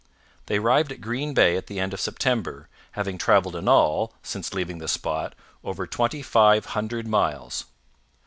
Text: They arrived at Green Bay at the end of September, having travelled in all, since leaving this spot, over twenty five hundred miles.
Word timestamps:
They 0.47 0.57
arrived 0.57 0.91
at 0.91 0.99
Green 0.99 1.35
Bay 1.35 1.55
at 1.55 1.67
the 1.67 1.79
end 1.79 1.93
of 1.93 2.01
September, 2.01 2.67
having 2.93 3.19
travelled 3.19 3.55
in 3.55 3.67
all, 3.67 4.13
since 4.23 4.51
leaving 4.51 4.79
this 4.79 4.93
spot, 4.93 5.35
over 5.63 5.85
twenty 5.85 6.23
five 6.23 6.65
hundred 6.73 7.07
miles. 7.07 7.65